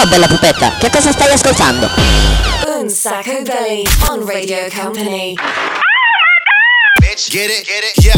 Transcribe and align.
Ciao 0.00 0.08
bella 0.08 0.28
pupetta, 0.28 0.76
che 0.78 0.88
cosa 0.88 1.12
stai 1.12 1.30
ascoltando? 1.30 1.86
Un 2.78 2.88
Sacco 2.88 3.42
Belly 3.42 3.86
on 4.08 4.24
Radio 4.26 4.66
Company. 4.74 5.34
Bitch, 6.98 7.28
get 7.28 7.50
it, 7.50 7.66
get 7.66 7.84
it, 7.84 8.02
yo. 8.02 8.14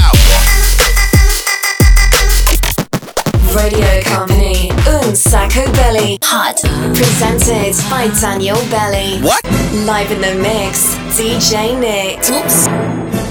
Radio 3.53 4.00
Company. 4.04 4.71
Un 4.87 5.17
Sacco 5.17 5.68
Belly. 5.71 6.18
Hot. 6.22 6.60
Presented 6.95 7.74
by 7.90 8.08
Daniel 8.21 8.64
Belly. 8.69 9.19
What? 9.21 9.42
Live 9.85 10.12
in 10.12 10.21
the 10.21 10.35
mix. 10.35 10.94
DJ 11.17 11.76
Nick. 11.76 12.28
Oops. 12.30 12.69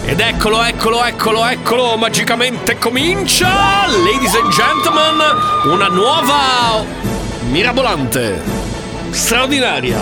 Ed 0.03 0.19
eccolo, 0.19 0.61
eccolo, 0.61 1.05
eccolo, 1.05 1.45
eccolo, 1.45 1.95
magicamente 1.95 2.77
comincia, 2.77 3.87
ladies 4.03 4.35
and 4.35 4.51
gentlemen, 4.51 5.21
una 5.63 5.87
nuova, 5.87 6.83
mirabolante, 7.51 8.39
straordinaria, 9.11 9.99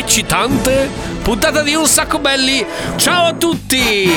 eccitante 0.00 0.88
puntata 1.22 1.62
di 1.62 1.74
Un 1.74 1.86
Sacco 1.86 2.18
Belli. 2.18 2.64
Ciao 2.96 3.26
a 3.26 3.34
tutti! 3.34 4.10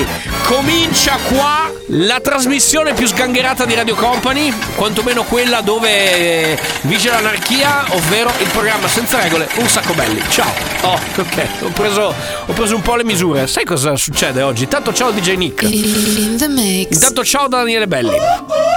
Comincia 0.45 1.17
qua 1.27 1.69
la 1.87 2.21
trasmissione 2.21 2.93
più 2.93 3.05
sgangherata 3.05 3.65
di 3.65 3.75
Radio 3.75 3.93
Company, 3.93 4.51
quantomeno 4.75 5.23
quella 5.23 5.59
dove 5.61 6.57
vige 6.81 7.09
l'anarchia, 7.09 7.83
ovvero 7.89 8.31
il 8.39 8.47
programma 8.47 8.87
senza 8.87 9.19
regole 9.19 9.47
Un 9.55 9.67
Sacco 9.67 9.93
Belli. 9.93 10.21
Ciao! 10.29 10.51
Oh, 10.83 10.99
ok, 11.17 11.47
ho 11.63 11.69
preso, 11.69 12.15
ho 12.45 12.53
preso 12.53 12.75
un 12.75 12.81
po' 12.81 12.95
le 12.95 13.03
misure. 13.03 13.45
Sai 13.47 13.65
cosa 13.65 13.95
succede 13.97 14.41
oggi? 14.41 14.63
Intanto 14.63 14.93
ciao 14.93 15.11
DJ 15.11 15.35
Nick. 15.35 15.63
In 15.63 16.37
the 16.37 16.47
mix. 16.47 16.93
Intanto 16.93 17.25
ciao 17.25 17.47
da 17.49 17.57
Daniele 17.57 17.87
Belli. 17.87 18.17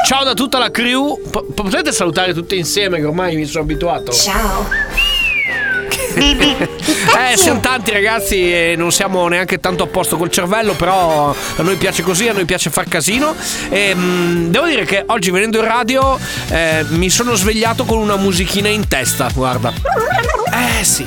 Ciao 0.07 0.25
da 0.25 0.35
tutta 0.35 0.59
la 0.59 0.71
crew. 0.73 1.21
Po- 1.31 1.47
potete 1.55 1.93
salutare 1.93 2.35
tutti 2.35 2.57
insieme 2.57 2.99
che 2.99 3.05
ormai 3.05 3.37
mi 3.37 3.47
sono 3.47 3.63
abituato. 3.63 4.13
Ciao. 4.13 5.06
Eh, 7.17 7.37
siamo 7.37 7.61
tanti 7.61 7.93
ragazzi 7.93 8.53
e 8.53 8.75
non 8.77 8.93
siamo 8.93 9.27
neanche 9.29 9.59
tanto 9.59 9.85
a 9.85 9.87
posto 9.87 10.17
col 10.17 10.31
cervello, 10.31 10.75
però 10.75 11.31
a 11.31 11.63
noi 11.63 11.77
piace 11.77 12.03
così, 12.03 12.29
a 12.29 12.33
noi 12.33 12.45
piace 12.45 12.69
far 12.69 12.89
casino. 12.89 13.35
E, 13.71 13.95
mh, 13.95 14.51
devo 14.51 14.67
dire 14.67 14.85
che 14.85 15.03
oggi 15.07 15.31
venendo 15.31 15.59
in 15.59 15.65
radio 15.65 16.19
eh, 16.51 16.85
mi 16.89 17.09
sono 17.09 17.35
svegliato 17.35 17.85
con 17.85 17.99
una 17.99 18.17
musichina 18.17 18.69
in 18.69 18.87
testa, 18.87 19.29
guarda. 19.33 19.73
Eh 20.79 20.85
sì. 20.85 21.07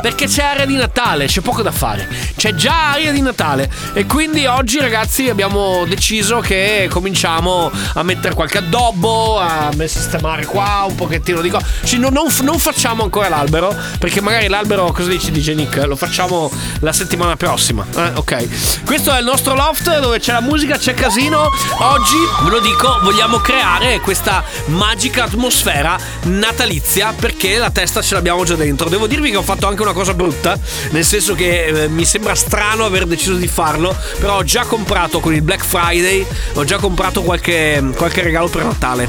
Perché 0.00 0.26
c'è 0.26 0.42
aria 0.42 0.64
di 0.64 0.76
Natale, 0.76 1.26
c'è 1.26 1.42
poco 1.42 1.60
da 1.62 1.70
fare. 1.70 2.08
C'è 2.36 2.54
già 2.54 2.92
aria 2.92 3.12
di 3.12 3.20
Natale. 3.20 3.70
E 3.92 4.06
quindi 4.06 4.46
oggi, 4.46 4.78
ragazzi, 4.78 5.28
abbiamo 5.28 5.84
deciso 5.86 6.40
che 6.40 6.88
cominciamo 6.90 7.70
a 7.94 8.02
mettere 8.02 8.34
qualche 8.34 8.58
addobbo, 8.58 9.38
a 9.38 9.70
sistemare 9.84 10.46
qua 10.46 10.84
un 10.88 10.94
pochettino 10.94 11.42
di 11.42 11.50
cose. 11.50 11.66
Cioè, 11.84 11.98
non, 11.98 12.12
non, 12.14 12.28
non 12.42 12.58
facciamo 12.58 13.02
ancora 13.02 13.28
l'albero, 13.28 13.76
perché 14.00 14.22
magari 14.22 14.48
l'albero, 14.48 14.90
cosa 14.92 15.10
dici 15.10 15.30
DJ 15.30 15.52
Nick? 15.52 15.84
Lo 15.84 15.94
facciamo 15.94 16.50
la 16.80 16.90
settimana 16.90 17.36
prossima. 17.36 17.86
Eh, 17.94 18.12
ok. 18.14 18.82
Questo 18.86 19.12
è 19.12 19.18
il 19.18 19.26
nostro 19.26 19.54
loft 19.54 20.00
dove 20.00 20.18
c'è 20.18 20.32
la 20.32 20.40
musica, 20.40 20.78
c'è 20.78 20.94
casino. 20.94 21.50
Oggi, 21.80 22.16
ve 22.44 22.48
lo 22.48 22.60
dico, 22.60 22.98
vogliamo 23.02 23.40
creare 23.40 24.00
questa 24.00 24.42
magica 24.68 25.24
atmosfera 25.24 25.98
natalizia 26.22 27.12
perché 27.12 27.58
la 27.58 27.70
testa 27.70 28.00
ce 28.00 28.14
l'abbiamo 28.14 28.42
già 28.44 28.54
dentro. 28.54 28.88
Devo 28.88 29.06
dirvi 29.06 29.30
che 29.30 29.36
ho 29.36 29.42
fatto 29.42 29.66
anche 29.66 29.82
una 29.82 29.92
cosa 29.92 30.14
brutta, 30.14 30.58
nel 30.92 31.04
senso 31.04 31.34
che 31.34 31.66
eh, 31.66 31.88
mi 31.88 32.06
sembra 32.06 32.34
strano 32.34 32.86
aver 32.86 33.04
deciso 33.04 33.34
di 33.34 33.48
farlo, 33.48 33.94
però 34.18 34.38
ho 34.38 34.44
già 34.44 34.64
comprato 34.64 35.20
con 35.20 35.34
il 35.34 35.42
Black 35.42 35.62
Friday, 35.62 36.26
ho 36.54 36.64
già 36.64 36.78
comprato 36.78 37.20
qualche, 37.20 37.84
qualche 37.94 38.22
regalo 38.22 38.48
per 38.48 38.64
Natale. 38.64 39.06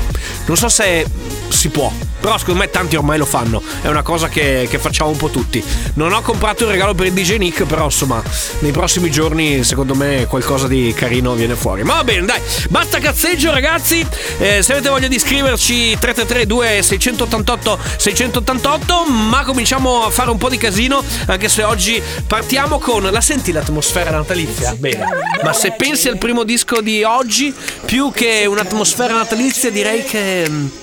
Non 0.47 0.57
so 0.57 0.67
se 0.67 1.05
si 1.47 1.69
può. 1.69 2.10
Però 2.21 2.37
secondo 2.37 2.59
me 2.61 2.69
tanti 2.69 2.95
ormai 2.95 3.17
lo 3.17 3.25
fanno. 3.25 3.61
È 3.81 3.87
una 3.87 4.03
cosa 4.03 4.29
che, 4.29 4.67
che 4.69 4.77
facciamo 4.77 5.09
un 5.09 5.17
po' 5.17 5.29
tutti. 5.29 5.63
Non 5.95 6.13
ho 6.13 6.21
comprato 6.21 6.63
il 6.63 6.69
regalo 6.69 6.93
per 6.93 7.07
il 7.07 7.13
DJ 7.13 7.37
Nick, 7.37 7.65
però 7.65 7.85
insomma, 7.85 8.21
nei 8.59 8.71
prossimi 8.71 9.09
giorni 9.09 9.63
secondo 9.63 9.95
me 9.95 10.25
qualcosa 10.27 10.67
di 10.67 10.93
carino 10.95 11.33
viene 11.33 11.55
fuori. 11.55 11.83
Ma 11.83 11.95
va 11.95 12.03
bene, 12.03 12.25
dai, 12.25 12.39
basta 12.69 12.99
cazzeggio 12.99 13.51
ragazzi. 13.51 14.05
Eh, 14.37 14.61
se 14.61 14.73
avete 14.73 14.89
voglia 14.89 15.07
di 15.07 15.15
iscriverci 15.15 15.97
333 15.99 16.81
688 16.81 17.79
688, 17.97 19.05
ma 19.05 19.43
cominciamo 19.43 20.05
a 20.05 20.09
fare 20.09 20.29
un 20.29 20.37
po' 20.37 20.49
di 20.49 20.57
casino, 20.57 21.03
anche 21.27 21.49
se 21.49 21.63
oggi 21.63 22.01
partiamo 22.27 22.79
con... 22.79 23.09
La 23.11 23.21
senti 23.21 23.51
l'atmosfera 23.51 24.11
natalizia? 24.11 24.75
Bene. 24.75 25.05
Ma 25.43 25.53
se 25.53 25.73
pensi 25.73 26.07
al 26.07 26.17
primo 26.17 26.43
disco 26.43 26.81
di 26.81 27.03
oggi, 27.03 27.53
più 27.85 28.11
che 28.11 28.45
un'atmosfera 28.45 29.13
natalizia 29.13 29.71
direi 29.71 30.03
che... 30.03 30.80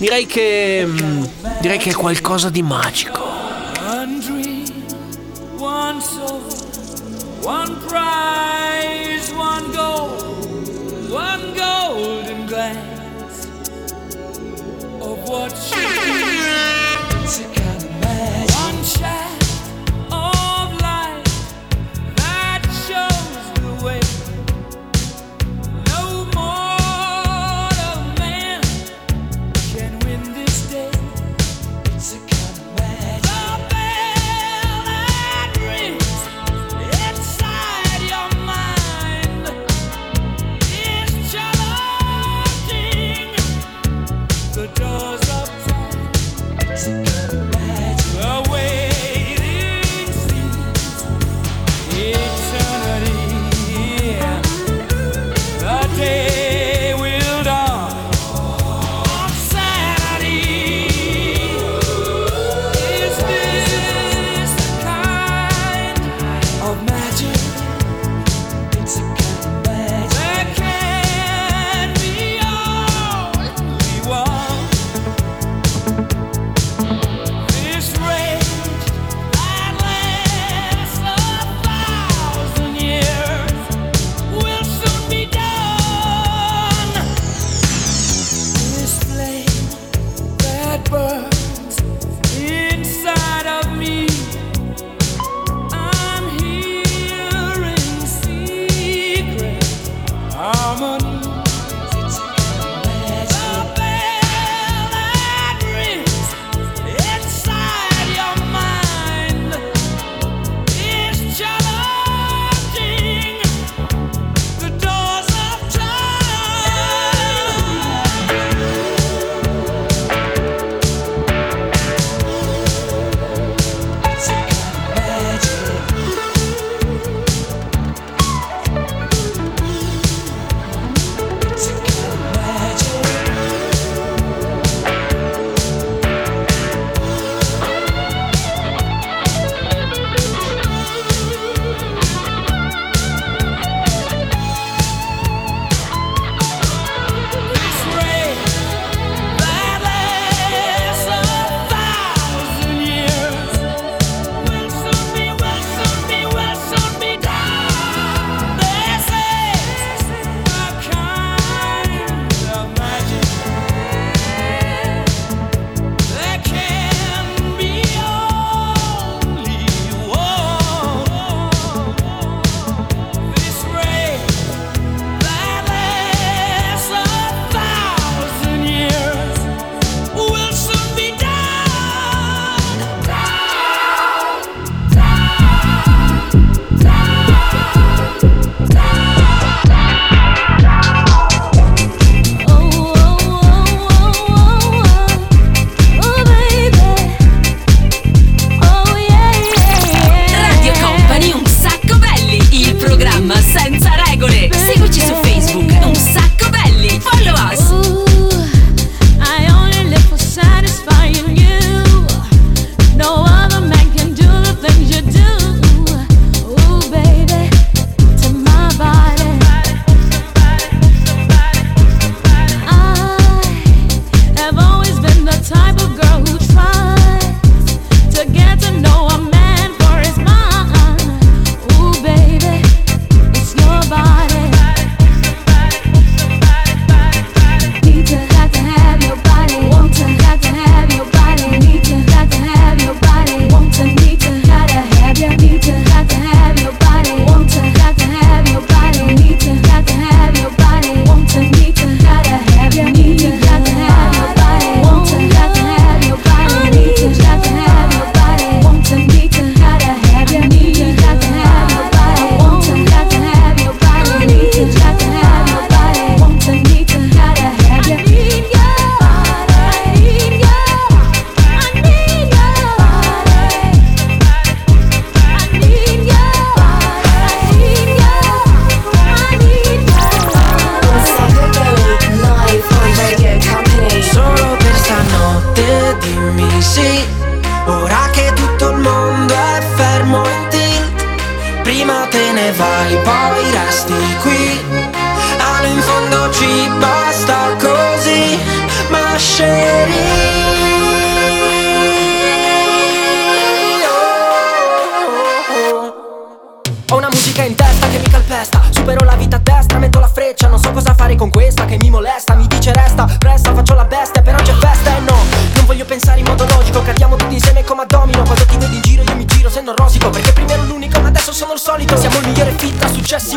Direi 0.00 0.24
che. 0.24 0.82
mm, 0.86 1.24
Direi 1.60 1.76
che 1.78 1.90
è 1.90 1.94
qualcosa 1.94 2.48
di 2.48 2.62
magico. 2.62 3.22
One 3.22 4.18
dream, 4.20 4.86
one 5.58 6.00
soul, 6.00 6.40
one 7.42 7.76
prize, 7.86 9.30
one 9.34 9.70
goal, 9.74 10.08
one 11.10 11.52
golden 11.54 12.46
glance 12.46 13.46
of 15.00 15.18
what 15.28 15.54
should 15.54 15.90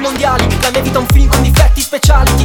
mondiali 0.03 0.45
La 0.61 0.69
mia 0.69 0.81
vita 0.81 0.99
è 0.99 1.01
un 1.01 1.07
film 1.07 1.29
con 1.29 1.41
difetti 1.41 1.81
speciali 1.81 2.35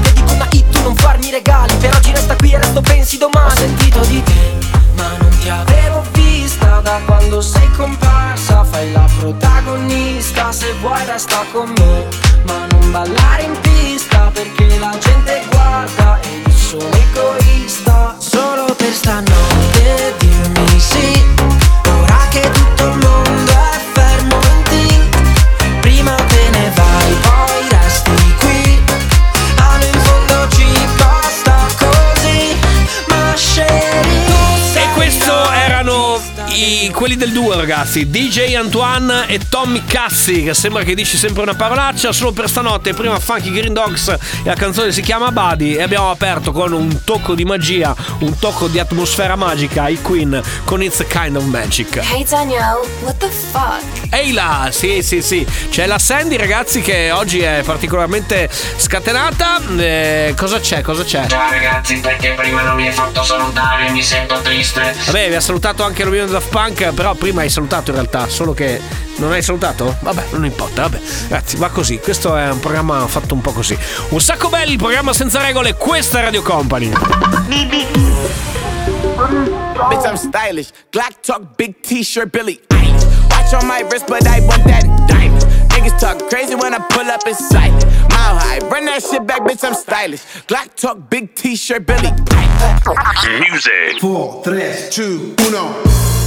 ragazzi 37.78 38.10
DJ 38.10 38.54
Antoine 38.54 39.28
e 39.28 39.38
Tommy 39.48 39.84
Cassi 39.84 40.42
Che 40.42 40.52
sembra 40.52 40.82
che 40.82 40.96
dici 40.96 41.16
sempre 41.16 41.42
una 41.42 41.54
parolaccia 41.54 42.10
Solo 42.12 42.32
per 42.32 42.48
stanotte 42.48 42.92
Prima 42.92 43.20
Funky 43.20 43.52
Green 43.52 43.72
Dogs 43.72 44.08
E 44.08 44.18
la 44.42 44.54
canzone 44.54 44.90
si 44.90 45.00
chiama 45.00 45.30
Buddy 45.30 45.74
E 45.76 45.82
abbiamo 45.82 46.10
aperto 46.10 46.50
con 46.50 46.72
un 46.72 47.04
tocco 47.04 47.36
di 47.36 47.44
magia 47.44 47.94
Un 48.18 48.36
tocco 48.36 48.66
di 48.66 48.80
atmosfera 48.80 49.36
magica 49.36 49.86
I 49.86 50.00
Queen 50.02 50.42
con 50.64 50.82
It's 50.82 50.98
a 50.98 51.04
Kind 51.04 51.36
of 51.36 51.44
Magic 51.44 51.98
Hey 51.98 52.24
Danielle, 52.28 52.80
what 53.02 53.16
the 53.18 53.28
fuck? 53.28 54.12
Ehi 54.12 54.32
là, 54.32 54.70
sì 54.72 55.00
sì 55.04 55.22
sì 55.22 55.46
C'è 55.70 55.86
la 55.86 56.00
Sandy 56.00 56.36
ragazzi 56.36 56.80
che 56.80 57.12
oggi 57.12 57.38
è 57.40 57.62
particolarmente 57.64 58.50
scatenata 58.76 59.60
Eh, 59.76 60.34
Cosa 60.36 60.58
c'è, 60.58 60.80
cosa 60.80 61.04
c'è? 61.04 61.26
Ciao 61.28 61.48
ragazzi, 61.50 61.98
perché 62.00 62.32
prima 62.32 62.62
non 62.62 62.74
mi 62.74 62.88
hai 62.88 62.92
fatto 62.92 63.22
salutare, 63.22 63.90
mi 63.90 64.02
sento 64.02 64.40
triste. 64.40 64.94
Vabbè, 65.06 65.28
vi 65.28 65.34
ha 65.34 65.40
salutato 65.40 65.84
anche 65.84 66.04
l'Omino 66.04 66.26
Daft 66.26 66.48
Punk, 66.48 66.92
però 66.92 67.14
prima 67.14 67.42
hai 67.42 67.48
salutato 67.50 67.67
salutato 67.68 67.90
in 67.90 67.96
realtà, 67.96 68.28
solo 68.28 68.54
che 68.54 68.80
non 69.16 69.32
hai 69.32 69.42
salutato? 69.42 69.94
Vabbè, 70.00 70.28
non 70.30 70.46
importa, 70.46 70.82
vabbè. 70.82 71.00
Ragazzi, 71.28 71.56
va 71.56 71.68
così. 71.68 71.98
Questo 71.98 72.34
è 72.34 72.50
un 72.50 72.60
programma 72.60 73.06
fatto 73.06 73.34
un 73.34 73.42
po' 73.42 73.52
così. 73.52 73.78
Un 74.08 74.20
sacco 74.20 74.48
belli, 74.48 74.76
programma 74.76 75.12
senza 75.12 75.42
regole, 75.42 75.74
questa 75.74 76.20
è 76.20 76.22
Radio 76.22 76.42
Company. 76.42 76.90
Bitch, 79.88 80.04
I'm 80.04 80.16
stylish. 80.16 80.70
Glock 80.90 81.20
talk, 81.20 81.42
big 81.56 81.80
t-shirt, 81.80 82.30
Billy. 82.30 82.58
Watch 83.28 83.52
on 83.52 83.66
my 83.66 83.82
wrist, 83.82 84.06
but 84.06 84.26
I 84.26 84.40
want 84.40 84.64
that 84.64 84.84
diamond. 85.06 85.44
Niggas 85.70 85.98
talk 85.98 86.26
crazy 86.28 86.54
when 86.54 86.72
I 86.72 86.78
pull 86.88 87.06
up 87.06 87.26
in 87.26 87.34
sight. 87.34 87.72
Mile 88.08 88.38
high, 88.38 88.58
run 88.70 88.86
that 88.86 89.02
shit 89.02 89.26
back, 89.26 89.42
bitch, 89.42 89.62
I'm 89.62 89.74
stylish. 89.74 90.22
Glock 90.46 90.74
talk, 90.74 91.10
big 91.10 91.34
t-shirt, 91.34 91.84
Billy. 91.84 92.12
Music. 93.40 94.00
4, 94.00 94.40
3, 94.42 94.88
2, 94.90 95.34
1. 95.50 96.17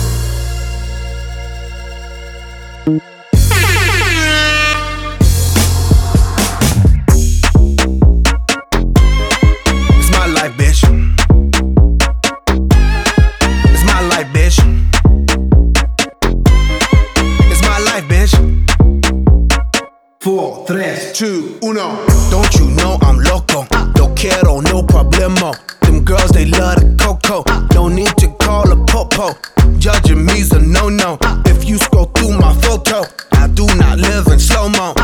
Two, 21.21 21.55
uno. 21.61 22.03
Don't 22.31 22.51
you 22.55 22.65
know 22.71 22.97
I'm 23.03 23.19
loco? 23.19 23.67
No 23.95 24.11
quiero, 24.15 24.59
no 24.59 24.81
problemo. 24.81 25.53
Them 25.81 26.03
girls, 26.03 26.31
they 26.31 26.45
love 26.45 26.77
the 26.79 26.95
coco. 26.97 27.43
No 27.75 27.87
need 27.89 28.17
to 28.17 28.27
call 28.39 28.71
a 28.71 28.75
popo. 28.87 29.37
Judging 29.77 30.25
me's 30.25 30.51
a 30.51 30.59
no 30.59 30.89
no. 30.89 31.19
If 31.45 31.69
you 31.69 31.77
scroll 31.77 32.05
through 32.05 32.39
my 32.39 32.53
photo, 32.61 33.03
I 33.33 33.47
do 33.49 33.67
not 33.75 33.99
live 33.99 34.27
in 34.33 34.39
slow 34.39 34.69
mo. 34.69 34.95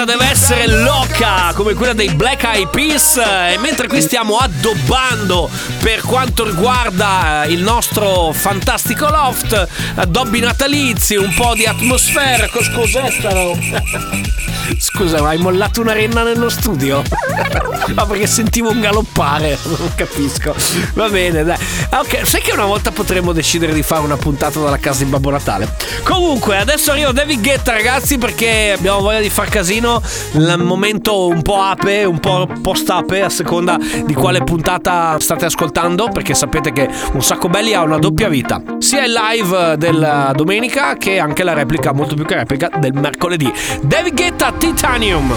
Vita 0.00 0.04
deve 0.04 0.30
essere 0.30 0.66
loca 0.66 1.52
come 1.54 1.74
quella 1.74 1.92
dei 1.92 2.10
Black 2.14 2.44
Eyed 2.44 2.68
Peas 2.68 3.16
e 3.16 3.58
mentre 3.58 3.86
qui 3.86 4.00
stiamo 4.00 4.36
addobbando 4.36 5.50
per 5.82 6.00
quanto 6.00 6.44
riguarda 6.44 7.44
eh, 7.44 7.52
il 7.52 7.62
nostro 7.62 8.32
fantastico 8.32 9.08
loft, 9.08 9.68
addobbi 9.96 10.40
natalizi, 10.40 11.16
un 11.16 11.32
po' 11.34 11.54
di 11.54 11.66
atmosfera, 11.66 12.48
cos- 12.48 12.70
cos'è 12.70 13.10
sta? 13.10 13.30
Scusa, 14.78 15.20
ma 15.20 15.30
hai 15.30 15.38
mollato 15.38 15.80
una 15.80 15.92
renna 15.92 16.22
nello 16.22 16.48
studio? 16.48 17.02
Ma 17.94 18.06
perché 18.06 18.26
sentivo 18.26 18.70
un 18.70 18.80
galoppare, 18.80 19.58
non 19.64 19.92
capisco. 19.94 20.54
Va 20.94 21.08
bene, 21.08 21.42
dai. 21.42 21.56
Ah, 21.92 22.00
Ok, 22.00 22.24
sai 22.24 22.40
che 22.40 22.52
una 22.52 22.64
volta 22.66 22.92
potremmo 22.92 23.32
decidere 23.32 23.72
di 23.72 23.82
fare 23.82 24.02
una 24.02 24.16
puntata 24.16 24.60
dalla 24.60 24.78
casa 24.78 25.02
di 25.04 25.10
Babbo 25.10 25.30
Natale? 25.30 25.74
Comunque, 26.04 26.56
adesso 26.56 26.92
arriva 26.92 27.10
David 27.12 27.40
Guetta, 27.42 27.72
ragazzi, 27.72 28.16
perché 28.16 28.74
abbiamo 28.76 29.00
voglia 29.00 29.20
di 29.20 29.28
far 29.28 29.48
casino. 29.48 30.00
Il 30.32 30.56
momento 30.58 31.26
un 31.26 31.42
po' 31.42 31.60
ape, 31.60 32.04
un 32.04 32.20
po' 32.20 32.48
post-ape, 32.62 33.22
a 33.22 33.28
seconda 33.28 33.76
di 34.06 34.14
quale 34.14 34.42
puntata 34.44 35.18
state 35.18 35.44
ascoltando, 35.46 36.08
perché 36.10 36.32
sapete 36.34 36.72
che 36.72 36.88
Un 37.12 37.22
Sacco 37.22 37.48
Belli 37.48 37.74
ha 37.74 37.82
una 37.82 37.98
doppia 37.98 38.28
vita. 38.28 38.62
Sia 38.78 39.04
il 39.04 39.12
live 39.12 39.76
della 39.76 40.32
domenica 40.34 40.94
che 40.94 41.18
anche 41.18 41.42
la 41.42 41.54
replica, 41.54 41.92
molto 41.92 42.14
più 42.14 42.24
che 42.24 42.36
replica, 42.36 42.70
del 42.78 42.92
mercoledì. 42.94 43.52
David 43.82 44.14
Guetta, 44.14 44.52
Titanium. 44.52 45.34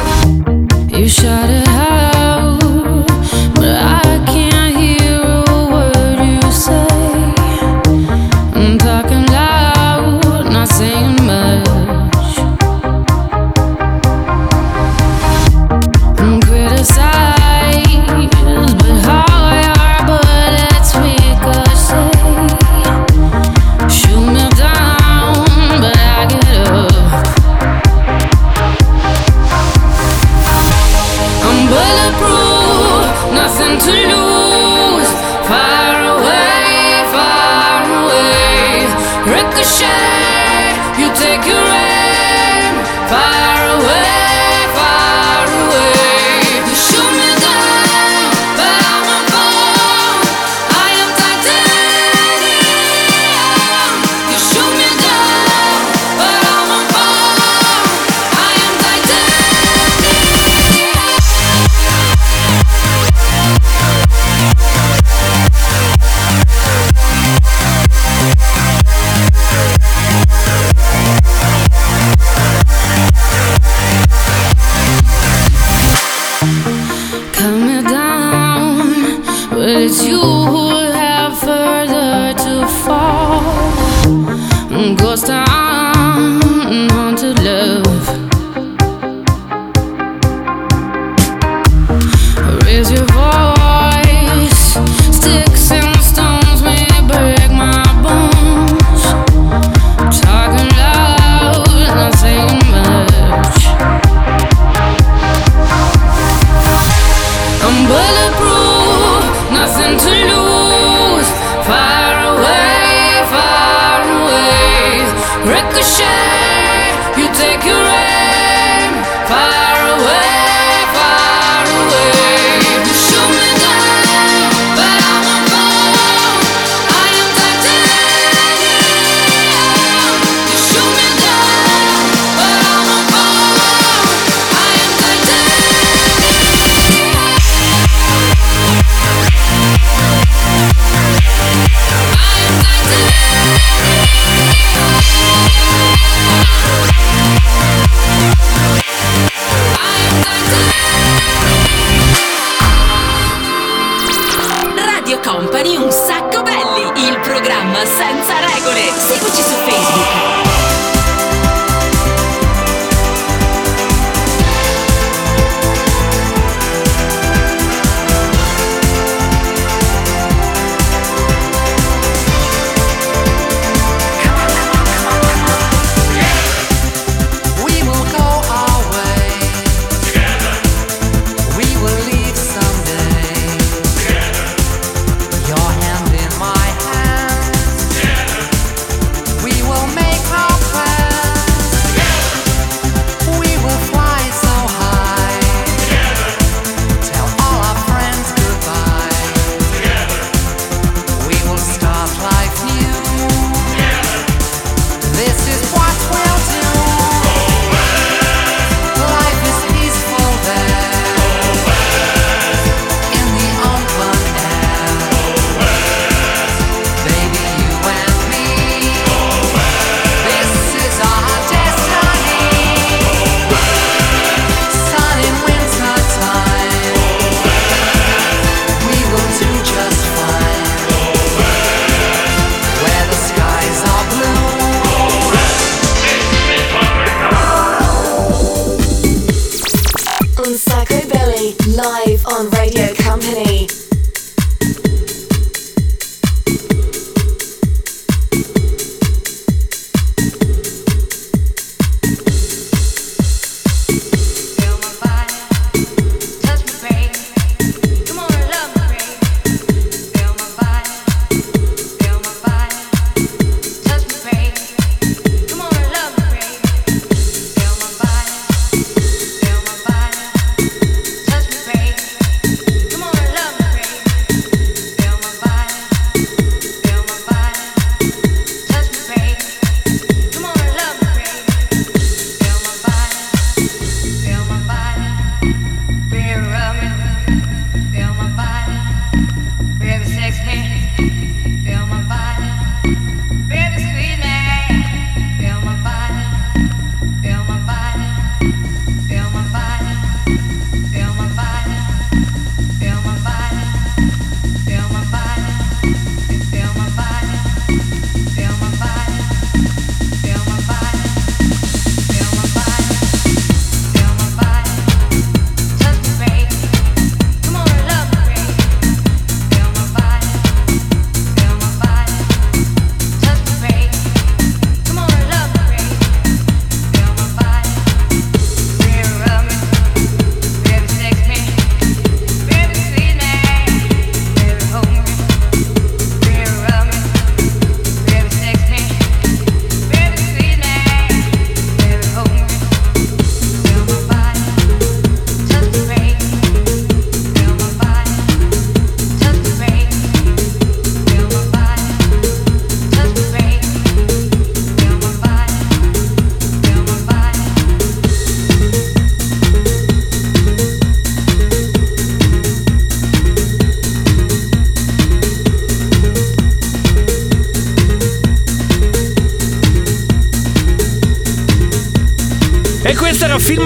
You 0.90 1.08
shout 1.10 1.50
it 1.50 1.68
out, 1.68 2.64
but 3.56 3.66
I 3.66 4.22
can't 4.26 4.53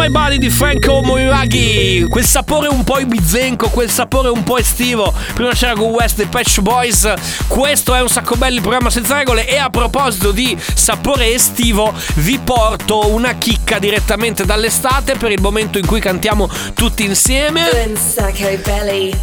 My 0.07 0.13
Body 0.13 0.37
di 0.37 0.49
Franco 0.49 1.01
Moiraghi. 1.01 2.05
Quel 2.09 2.23
sapore 2.23 2.69
un 2.69 2.85
po' 2.85 2.97
ibizenco, 2.97 3.67
quel 3.67 3.89
sapore 3.89 4.29
un 4.29 4.41
po' 4.43 4.57
estivo. 4.57 5.13
Prima 5.33 5.51
c'era 5.51 5.73
Go 5.73 5.87
West 5.87 6.15
dei 6.15 6.27
Patch 6.27 6.61
Boys. 6.61 7.13
Questo 7.47 7.93
è 7.93 7.99
un 7.99 8.07
sacco 8.07 8.37
bello 8.37 8.55
il 8.55 8.61
programma 8.61 8.89
senza 8.89 9.17
regole. 9.17 9.45
E 9.45 9.57
a 9.57 9.69
proposito 9.69 10.31
di 10.31 10.57
sapore 10.75 11.33
estivo, 11.33 11.93
vi 12.15 12.39
porto 12.41 13.11
una 13.11 13.33
chicca 13.33 13.79
direttamente 13.79 14.45
dall'estate 14.45 15.17
per 15.17 15.31
il 15.31 15.41
momento 15.41 15.77
in 15.77 15.85
cui 15.85 15.99
cantiamo 15.99 16.49
tutti 16.73 17.03
insieme. 17.03 17.69
Belly. 18.63 19.13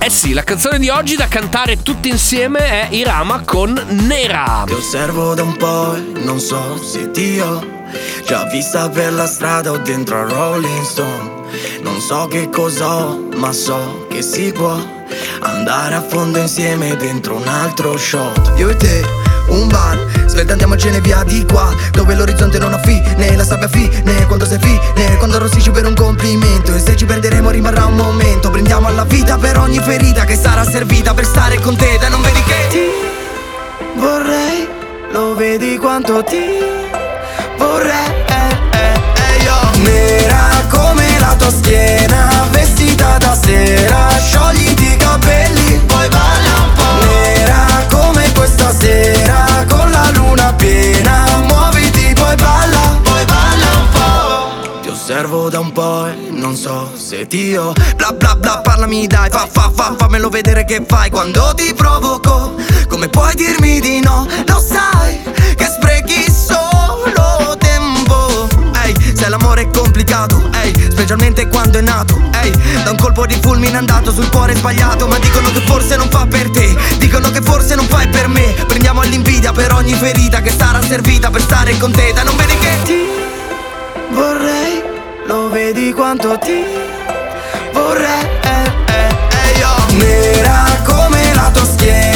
Eh 0.00 0.10
sì, 0.10 0.32
la 0.32 0.42
canzone 0.42 0.80
di 0.80 0.88
oggi 0.88 1.14
da 1.14 1.28
cantare 1.28 1.82
tutti 1.82 2.08
insieme 2.08 2.58
è 2.58 2.88
Irama 2.90 3.42
con 3.44 3.80
Nera. 3.90 4.64
Ti 4.66 4.72
osservo 4.72 5.34
da 5.34 5.44
un 5.44 5.56
po' 5.56 5.94
e 5.94 6.00
non 6.24 6.40
so 6.40 6.82
se 6.82 7.12
ti 7.12 7.38
ho 7.38 7.77
già 8.26 8.44
vista 8.44 8.88
per 8.88 9.12
la 9.12 9.26
strada 9.26 9.70
o 9.70 9.78
dentro 9.78 10.18
a 10.18 10.22
Rolling 10.28 10.84
Stone. 10.84 11.36
Non 11.82 12.00
so 12.00 12.26
che 12.26 12.50
cosa 12.50 12.86
ho, 12.86 13.28
ma 13.36 13.52
so 13.52 14.06
che 14.10 14.22
si 14.22 14.52
può 14.52 14.76
andare 15.40 15.94
a 15.94 16.02
fondo 16.02 16.38
insieme 16.38 16.96
dentro 16.96 17.36
un 17.36 17.46
altro 17.46 17.96
shot. 17.96 18.52
Io 18.56 18.68
e 18.68 18.76
te, 18.76 19.04
un 19.48 19.68
bar, 19.68 19.98
svelta 20.26 20.52
andiamocene 20.52 21.00
via 21.00 21.22
di 21.24 21.44
qua, 21.46 21.74
dove 21.92 22.14
l'orizzonte 22.14 22.58
non 22.58 22.72
ha 22.72 22.78
fine, 22.78 23.36
la 23.36 23.44
sabbia 23.44 23.68
fine, 23.68 24.26
quando 24.26 24.44
sei 24.44 24.58
fine, 24.58 25.16
quando 25.16 25.36
arrossisci 25.36 25.70
per 25.70 25.86
un 25.86 25.94
complimento. 25.94 26.74
E 26.74 26.78
se 26.78 26.96
ci 26.96 27.06
perderemo 27.06 27.50
rimarrà 27.50 27.86
un 27.86 27.94
momento, 27.94 28.50
prendiamo 28.50 28.88
alla 28.88 29.04
vita 29.04 29.38
per 29.38 29.58
ogni 29.58 29.78
ferita 29.78 30.24
che 30.24 30.36
sarà 30.36 30.64
servita 30.64 31.14
per 31.14 31.24
stare 31.24 31.58
con 31.60 31.76
te, 31.76 31.96
dai 31.98 32.10
non 32.10 32.20
vedi 32.20 32.42
che 32.42 32.66
ti 32.68 33.98
vorrei, 33.98 34.68
lo 35.12 35.34
vedi 35.34 35.76
quanto 35.78 36.22
ti 36.22 36.87
vorrei 37.58 38.24
eh, 38.26 38.56
eh. 38.72 39.78
Nera 39.82 40.64
come 40.70 41.18
la 41.20 41.34
tua 41.36 41.50
schiena 41.50 42.46
Vestita 42.50 43.18
da 43.18 43.34
sera. 43.34 44.08
Sciogliti 44.18 44.92
i 44.92 44.96
capelli 44.96 45.78
Poi 45.86 46.08
balla 46.08 46.54
un 46.64 46.72
po' 46.74 47.06
Nera 47.06 47.86
come 47.90 48.32
questa 48.32 48.72
sera 48.72 49.64
Con 49.68 49.90
la 49.90 50.10
luna 50.14 50.52
piena. 50.54 51.24
Muoviti 51.46 52.12
poi 52.14 52.34
balla 52.36 52.98
Poi 53.02 53.24
balla 53.24 53.66
un 53.76 53.88
po' 53.92 54.80
Ti 54.82 54.88
osservo 54.88 55.48
da 55.50 55.60
un 55.60 55.72
po' 55.72 56.06
e 56.06 56.28
non 56.30 56.56
so 56.56 56.90
se 56.96 57.26
ti 57.26 57.54
ho. 57.56 57.72
Bla 57.96 58.12
bla 58.12 58.34
bla 58.36 58.60
parlami 58.60 59.06
dai 59.06 59.30
Fa 59.30 59.46
fa 59.50 59.70
fa 59.74 59.94
fammelo 59.96 60.28
vedere 60.28 60.64
che 60.64 60.82
fai. 60.86 61.10
Quando 61.10 61.52
ti 61.54 61.72
provoco 61.74 62.54
Come 62.88 63.08
puoi 63.08 63.34
dirmi 63.34 63.80
di 63.80 64.00
no? 64.00 64.26
Lo 64.46 64.58
sai 64.58 65.27
se 69.18 69.28
l'amore 69.28 69.62
è 69.62 69.70
complicato 69.70 70.48
Ehi, 70.62 70.90
specialmente 70.90 71.48
quando 71.48 71.78
è 71.78 71.80
nato 71.80 72.20
Ehi, 72.40 72.52
da 72.84 72.90
un 72.90 72.96
colpo 72.96 73.26
di 73.26 73.36
fulmine 73.40 73.76
andato 73.76 74.12
sul 74.12 74.30
cuore 74.30 74.54
sbagliato 74.54 75.08
Ma 75.08 75.18
dicono 75.18 75.50
che 75.50 75.60
forse 75.66 75.96
non 75.96 76.08
fa 76.08 76.24
per 76.26 76.48
te. 76.50 76.76
Dicono 76.98 77.30
che 77.30 77.40
forse 77.42 77.74
non 77.74 77.86
fai 77.86 78.06
per 78.08 78.28
me. 78.28 78.54
Prendiamo 78.66 79.00
all'invidia 79.00 79.52
per 79.52 79.72
ogni 79.72 79.94
ferita 79.94 80.40
Che 80.40 80.52
sarà 80.56 80.80
servita 80.82 81.30
per 81.30 81.40
stare 81.40 81.76
con 81.78 81.90
te. 81.90 82.12
Dai 82.12 82.24
non 82.24 82.36
vedi 82.36 82.56
che 82.58 82.78
ti 82.84 83.06
vorrei 84.10 84.82
Lo 85.26 85.48
vedi 85.50 85.92
quanto 85.92 86.38
ti 86.38 86.64
vorrei 87.72 88.26
eh, 88.42 88.72
eh, 88.86 89.16
eh, 89.52 89.58
io. 89.58 89.96
Nera 89.96 90.64
come 90.84 91.34
la 91.34 91.50
tua 91.52 91.64
schiena 91.64 92.07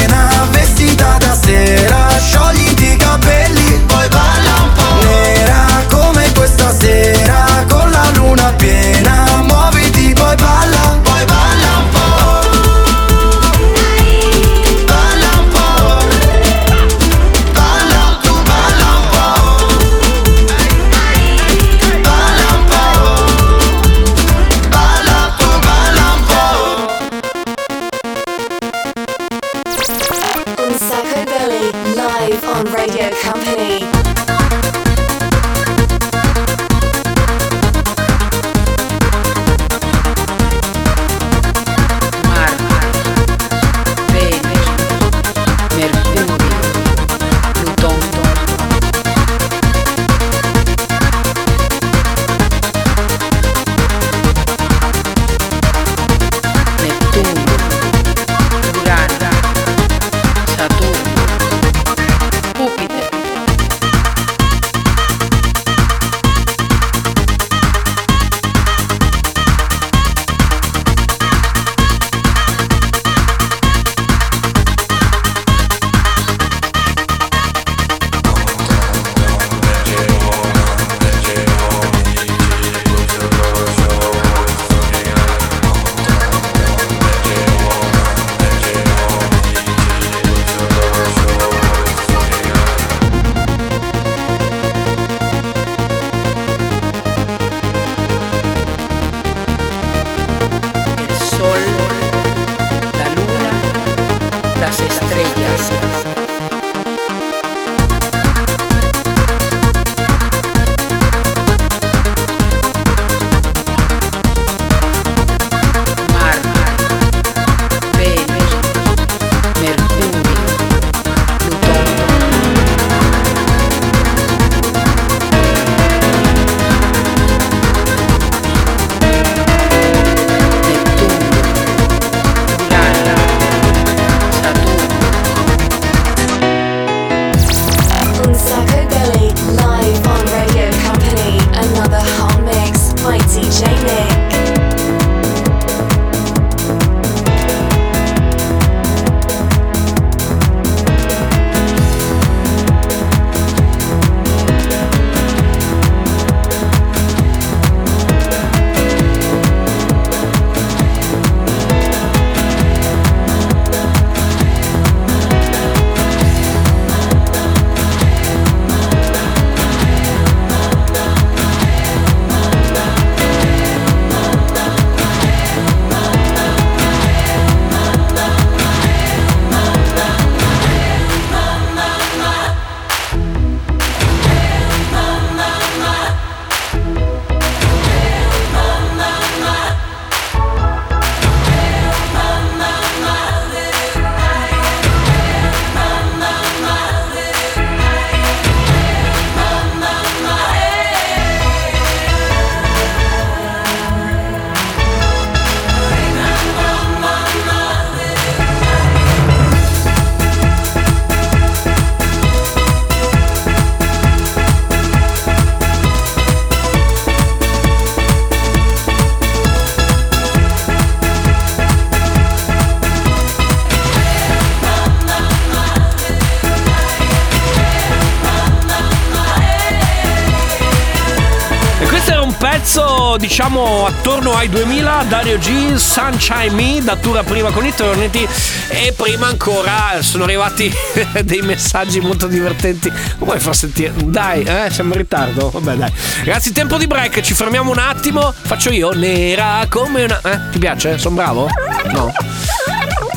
diciamo 233.33 233.87
attorno 233.87 234.35
ai 234.35 234.47
2000 234.47 235.05
Dario 235.07 235.39
G 235.39 235.73
Sunshine 235.73 236.51
Me 236.51 236.83
datura 236.83 237.23
prima 237.23 237.49
con 237.49 237.65
Eternity 237.65 238.27
e 238.67 238.93
prima 238.95 239.25
ancora 239.25 239.99
sono 240.01 240.25
arrivati 240.25 240.71
dei 241.25 241.41
messaggi 241.41 241.99
molto 241.99 242.27
divertenti 242.27 242.91
lo 243.17 243.25
vuoi 243.25 243.39
far 243.39 243.55
sentire 243.55 243.91
dai 244.05 244.43
eh, 244.43 244.69
siamo 244.69 244.93
in 244.93 244.99
ritardo 244.99 245.49
vabbè 245.49 245.73
dai 245.73 245.91
ragazzi 246.19 246.51
tempo 246.51 246.77
di 246.77 246.85
break 246.85 247.21
ci 247.21 247.33
fermiamo 247.33 247.71
un 247.71 247.79
attimo 247.79 248.31
faccio 248.31 248.69
io 248.69 248.91
nera 248.91 249.65
come 249.67 250.03
una 250.03 250.21
eh, 250.21 250.51
ti 250.51 250.59
piace? 250.59 250.99
sono 250.99 251.15
bravo? 251.15 251.47
no 251.91 252.11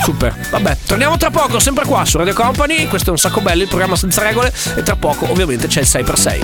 Super, 0.02 0.34
vabbè, 0.50 0.76
torniamo 0.86 1.16
tra 1.16 1.30
poco, 1.30 1.58
sempre 1.58 1.84
qua 1.84 2.04
su 2.04 2.16
Radio 2.16 2.32
Company. 2.32 2.86
Questo 2.86 3.08
è 3.08 3.10
un 3.10 3.18
sacco 3.18 3.40
bello, 3.40 3.62
il 3.62 3.68
programma 3.68 3.96
senza 3.96 4.22
regole. 4.22 4.52
E 4.76 4.84
tra 4.84 4.94
poco, 4.94 5.28
ovviamente, 5.28 5.66
c'è 5.66 5.80
il 5.80 5.88
6x6. 5.90 6.40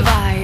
Vai, 0.00 0.43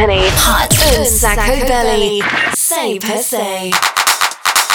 Company, 0.00 0.26
hot, 0.28 0.96
un 0.96 1.04
sacco 1.04 1.66
belly. 1.66 2.22
Say 2.54 2.96
per 2.96 3.18
se. 3.18 3.68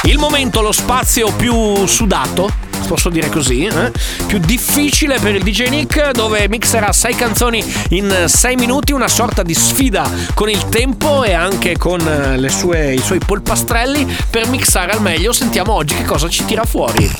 il 0.03 0.19
momento, 0.19 0.61
lo 0.61 0.71
spazio 0.71 1.31
più 1.31 1.87
sudato, 1.87 2.47
posso 2.85 3.09
dire 3.09 3.27
così, 3.29 3.65
eh? 3.65 3.91
più 4.27 4.37
difficile 4.37 5.17
per 5.17 5.33
il 5.33 5.41
DJ 5.41 5.69
Nick, 5.69 6.11
dove 6.11 6.47
mixerà 6.47 6.93
6 6.93 7.15
canzoni 7.15 7.65
in 7.89 8.25
6 8.27 8.55
minuti, 8.55 8.91
una 8.91 9.07
sorta 9.07 9.41
di 9.41 9.55
sfida 9.55 10.07
con 10.35 10.47
il 10.47 10.69
tempo 10.69 11.23
e 11.23 11.33
anche 11.33 11.75
con 11.75 12.07
eh, 12.07 12.37
le 12.37 12.49
sue- 12.49 12.93
i 12.93 13.01
suoi 13.01 13.17
polpastrelli 13.17 14.05
per 14.29 14.47
mixare 14.49 14.91
al 14.91 15.01
meglio. 15.01 15.33
Sentiamo 15.33 15.73
oggi 15.73 15.95
che 15.95 16.05
cosa 16.05 16.29
ci 16.29 16.45
tira 16.45 16.65
fuori. 16.65 17.11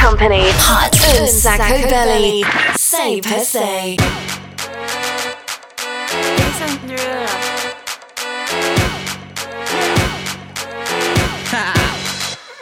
Company, 0.00 0.40
hot, 0.40 1.20
un 1.20 1.26
sacco 1.26 1.86
belly. 1.86 2.42
Say 2.74 3.20
per 3.20 3.40
se. 3.40 3.94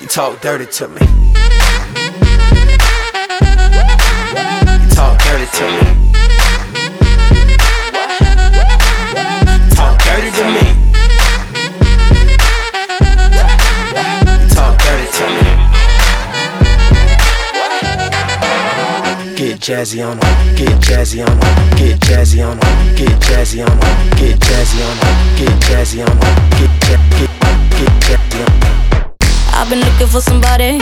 you, 0.00 0.06
talk 0.06 0.40
dirty 0.40 0.66
to 0.66 0.88
me. 0.88 1.00
You 4.80 4.88
talk 4.90 5.18
dirty 5.22 5.46
to 5.58 5.64
me. 5.74 5.84
Talk 9.74 9.98
dirty 10.04 10.30
to 10.38 10.44
me. 10.54 10.64
You 14.40 14.48
talk 14.54 14.74
dirty 14.84 15.06
to 15.18 15.24
me. 15.34 15.50
Get 19.36 19.58
jazzy 19.60 20.00
on 20.06 20.18
'em, 20.18 20.54
get 20.56 20.80
jazzy 20.80 21.22
on 21.26 21.32
'em, 21.32 21.76
get 21.76 21.98
jazzy 22.00 22.40
on 22.46 22.58
'em, 22.58 22.94
get 22.96 23.20
jazzy 23.20 23.62
on 23.66 23.72
'em, 23.72 24.10
get 24.16 24.38
jazzy 24.40 24.82
on 24.84 24.98
'em, 24.98 25.14
get 25.36 25.60
jazzy 25.66 26.02
on 26.02 26.10
'em, 26.10 26.20
get 26.58 26.70
ja- 26.88 27.04
get 27.18 27.30
get 27.76 27.92
jazzy 28.00 28.40
on 28.40 28.52
'em. 28.52 28.63
I've 29.56 29.70
been 29.70 29.80
looking 29.80 30.08
for 30.08 30.20
somebody, 30.20 30.78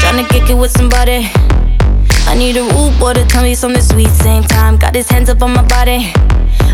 trying 0.00 0.18
to 0.22 0.26
kick 0.28 0.50
it 0.50 0.54
with 0.54 0.72
somebody. 0.72 1.30
I 2.26 2.34
need 2.36 2.56
a 2.56 2.62
rude 2.62 2.98
boy 2.98 3.14
to 3.14 3.24
tell 3.24 3.42
me 3.42 3.54
something 3.54 3.82
sweet. 3.82 4.08
Same 4.08 4.42
time, 4.42 4.76
got 4.76 4.94
his 4.94 5.08
hands 5.08 5.30
up 5.30 5.42
on 5.42 5.52
my 5.54 5.62
body. 5.62 6.12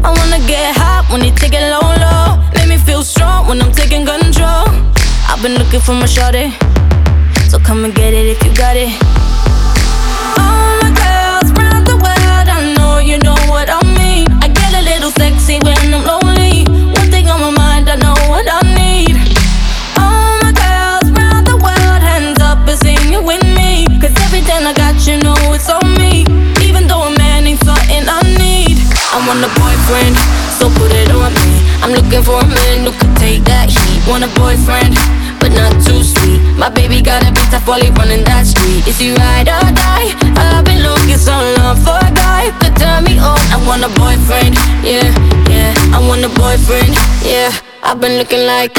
I 0.03 0.11
wanna 0.17 0.39
get 0.47 0.77
hot 0.77 1.07
when 1.13 1.23
he 1.23 1.31
take 1.31 1.53
it 1.55 1.63
low 1.71 1.87
low. 2.05 2.43
Make 2.55 2.69
me 2.69 2.79
feel 2.79 3.03
strong 3.05 3.47
when 3.49 3.61
I'm 3.63 3.71
taking 3.73 4.05
control. 4.07 4.67
I've 5.29 5.43
been 5.43 5.55
looking 5.55 5.81
for 5.81 5.93
my 5.93 6.07
shorty, 6.07 6.53
so 7.49 7.59
come 7.59 7.85
and 7.85 7.95
get 7.95 8.13
it 8.15 8.27
if 8.27 8.43
you 8.45 8.55
got 8.57 8.77
it. 8.77 8.91
All 10.41 10.79
my 10.83 10.91
girls 11.05 11.53
round 11.53 11.87
the 11.87 11.97
world, 11.97 12.49
I 12.49 12.75
know 12.77 12.99
you 12.99 13.19
know 13.19 13.39
what 13.53 13.69
I 13.71 13.81
mean. 13.99 14.27
I 14.43 14.49
get 14.49 14.73
a 14.75 14.83
little 14.83 15.11
sexy 15.13 15.59
when 15.63 15.77
I'm 15.95 16.05
lonely. 16.05 16.38
Want 29.29 29.45
a 29.45 29.51
boyfriend, 29.61 30.17
so 30.57 30.73
put 30.81 30.89
it 30.89 31.13
on 31.13 31.29
me. 31.45 31.61
I'm 31.85 31.93
looking 31.93 32.25
for 32.25 32.41
a 32.41 32.49
man 32.49 32.89
who 32.89 32.93
could 32.97 33.15
take 33.21 33.45
that 33.45 33.69
heat. 33.69 34.01
Want 34.09 34.25
a 34.25 34.31
boyfriend, 34.41 34.97
but 35.37 35.53
not 35.53 35.77
too 35.85 36.01
sweet. 36.01 36.41
My 36.57 36.73
baby 36.73 37.05
gotta 37.05 37.29
be 37.29 37.45
tough 37.53 37.69
while 37.69 37.85
running 38.01 38.25
that 38.25 38.49
street. 38.49 38.89
Is 38.89 38.97
he 38.97 39.13
ride 39.13 39.53
or 39.53 39.69
die? 39.77 40.17
I've 40.33 40.65
been 40.65 40.81
looking 40.81 41.21
so 41.21 41.37
long 41.61 41.77
for 41.77 42.01
a 42.01 42.11
guy 42.17 42.49
could 42.57 42.73
turn 42.81 43.05
me 43.05 43.21
on. 43.21 43.37
I 43.53 43.61
want 43.69 43.85
a 43.85 43.93
boyfriend, 44.01 44.57
yeah, 44.81 45.13
yeah. 45.53 45.77
I 45.93 46.01
want 46.01 46.25
a 46.25 46.33
boyfriend, 46.33 46.97
yeah. 47.21 47.53
I've 47.85 48.01
been 48.01 48.17
looking 48.17 48.49
like. 48.49 48.73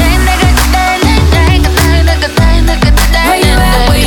Where 3.29 3.37
you 3.37 3.53
at? 3.53 3.98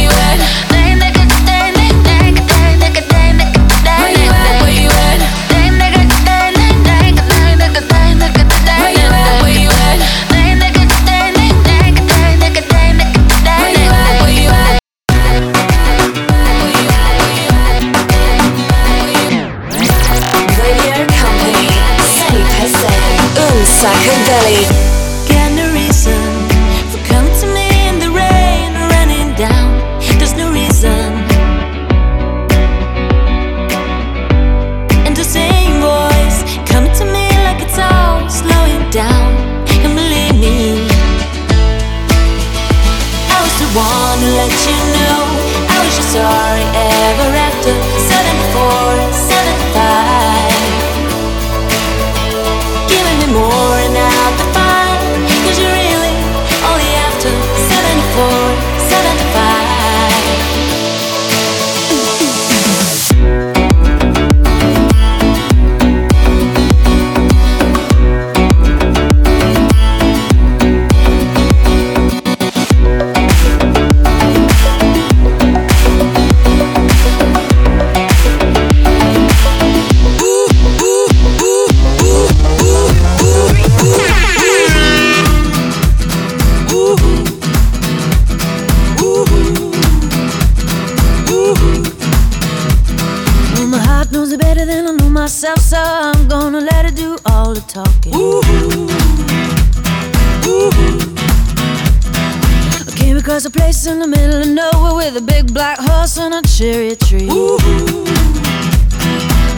With 105.04 105.16
a 105.16 105.20
big 105.20 105.52
black 105.52 105.78
horse 105.80 106.16
and 106.16 106.32
a 106.34 106.42
cherry 106.42 106.94
tree. 106.94 107.28
Ooh, 107.28 107.58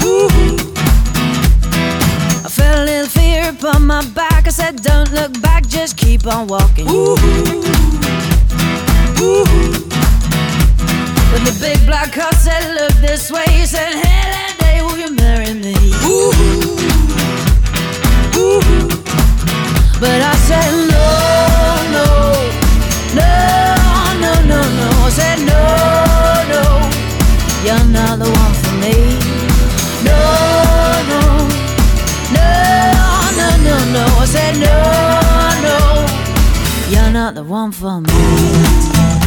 ooh. 0.03 0.57
I 2.45 2.49
felt 2.49 2.79
a 2.79 2.85
little 2.85 3.09
fear 3.09 3.51
upon 3.51 3.87
my 3.87 4.03
back. 4.13 4.47
I 4.47 4.51
said, 4.51 4.83
Don't 4.83 5.13
look 5.13 5.39
back, 5.43 5.67
just 5.67 5.99
keep 5.99 6.27
on 6.27 6.47
walking. 6.47 6.89
Ooh, 6.89 7.17
ooh. 9.21 9.45
When 11.31 11.43
the 11.45 11.57
big 11.61 11.85
black 11.87 12.15
horse 12.15 12.39
said, 12.39 12.65
Look 12.81 12.95
this 13.03 13.31
way, 13.31 13.45
he 13.51 13.67
said, 13.67 13.93
Hey, 13.93 14.25
that 14.35 14.57
day, 14.61 14.81
will 14.81 14.97
you 14.97 15.15
marry 15.15 15.53
me? 15.53 15.75
Ooh, 16.09 16.33
ooh. 18.41 18.89
But 20.01 20.23
I 20.23 20.35
said, 20.49 20.84
I 34.25 34.27
said, 34.27 34.55
No, 34.57 34.71
no, 35.69 37.03
you're 37.03 37.13
not 37.13 37.35
the 37.35 37.45
one 37.45 37.73
for 37.73 38.01
me. 38.01 39.24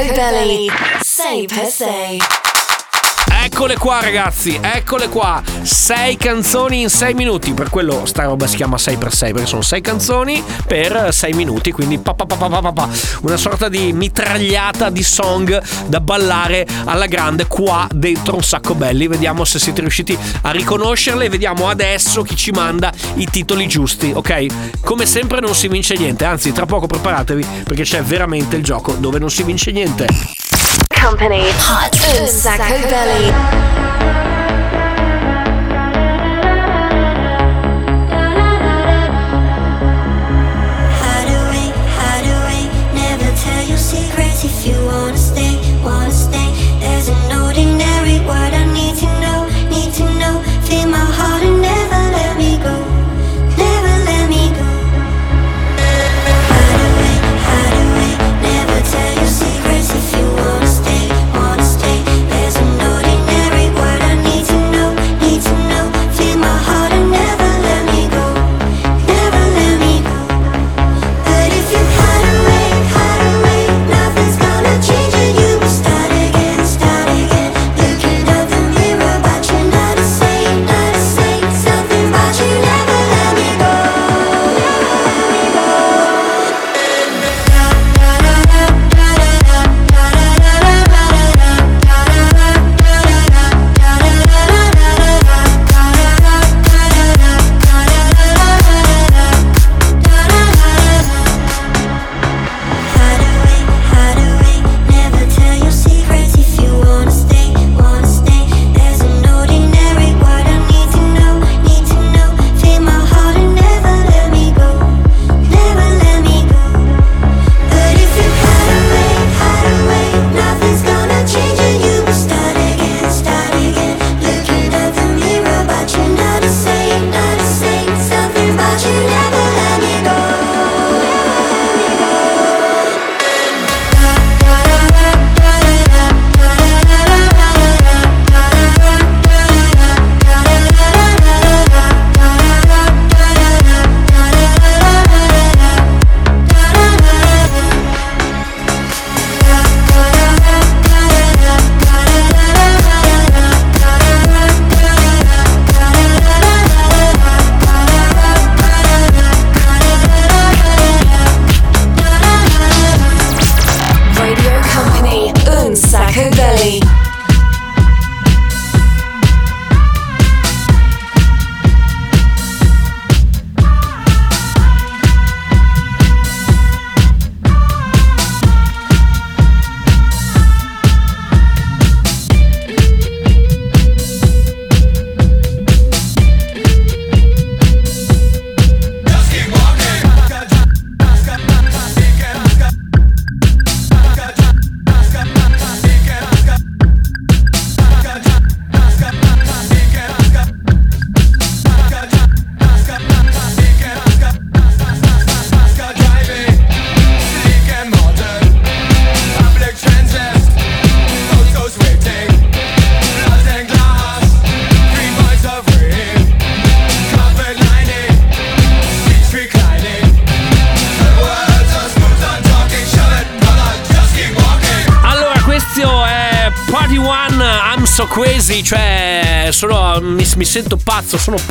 Coco 0.00 0.14
Belly, 0.14 0.70
say 1.02 1.46
per 1.46 1.66
se. 1.66 2.49
Eccole 3.60 3.76
qua 3.76 4.00
ragazzi, 4.00 4.58
eccole 4.58 5.10
qua. 5.10 5.42
Sei 5.60 6.16
canzoni 6.16 6.80
in 6.80 6.88
sei 6.88 7.12
minuti, 7.12 7.52
per 7.52 7.68
quello 7.68 8.06
sta 8.06 8.24
roba 8.24 8.46
si 8.46 8.56
chiama 8.56 8.76
6x6, 8.78 9.32
perché 9.32 9.44
sono 9.44 9.60
sei 9.60 9.82
canzoni 9.82 10.42
per 10.66 11.12
sei 11.12 11.34
minuti, 11.34 11.70
quindi 11.70 11.98
pa 11.98 12.14
pa 12.14 12.24
pa 12.24 12.36
pa 12.36 12.48
pa 12.48 12.72
pa. 12.72 12.88
una 13.20 13.36
sorta 13.36 13.68
di 13.68 13.92
mitragliata 13.92 14.88
di 14.88 15.02
song 15.02 15.62
da 15.88 16.00
ballare 16.00 16.66
alla 16.84 17.04
grande 17.04 17.48
qua 17.48 17.86
dentro 17.92 18.36
un 18.36 18.42
sacco 18.42 18.74
belli. 18.74 19.06
Vediamo 19.08 19.44
se 19.44 19.58
siete 19.58 19.82
riusciti 19.82 20.16
a 20.40 20.52
riconoscerle, 20.52 21.26
e 21.26 21.28
vediamo 21.28 21.68
adesso 21.68 22.22
chi 22.22 22.36
ci 22.36 22.52
manda 22.52 22.90
i 23.16 23.26
titoli 23.26 23.68
giusti, 23.68 24.10
ok? 24.10 24.80
Come 24.80 25.04
sempre 25.04 25.40
non 25.40 25.54
si 25.54 25.68
vince 25.68 25.96
niente, 25.98 26.24
anzi 26.24 26.50
tra 26.52 26.64
poco 26.64 26.86
preparatevi 26.86 27.44
perché 27.64 27.82
c'è 27.82 28.02
veramente 28.02 28.56
il 28.56 28.62
gioco 28.62 28.94
dove 28.94 29.18
non 29.18 29.28
si 29.28 29.42
vince 29.42 29.70
niente. 29.70 30.39
Company. 31.00 31.40
Hot 31.64 31.96
and 32.14 32.28
Sacco 32.28 32.76
Belly. 32.90 34.39